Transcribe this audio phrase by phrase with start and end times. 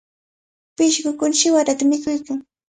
[0.77, 2.37] Pishqukuna siwarata mikuykan.